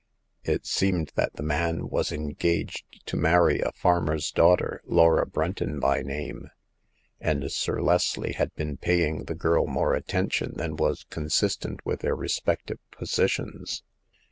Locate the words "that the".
1.13-1.43